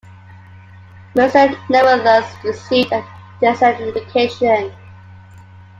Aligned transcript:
Mercier 1.15 1.55
nevertheless 1.69 2.25
received 2.43 2.91
a 2.91 3.05
decent 3.39 3.79
education. 3.81 4.73